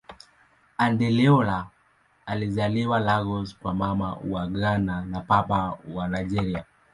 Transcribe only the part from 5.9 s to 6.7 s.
wa Nigeria.